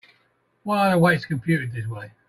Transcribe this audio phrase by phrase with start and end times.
[0.63, 2.13] Why are the weights computed this way?